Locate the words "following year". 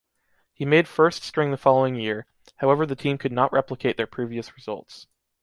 1.57-2.25